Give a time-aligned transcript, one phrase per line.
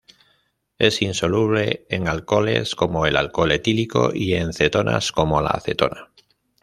[0.79, 6.09] Es insoluble en alcoholes como el alcohol etílico y en cetonas como la acetona.